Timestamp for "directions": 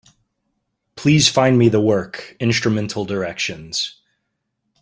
3.05-3.97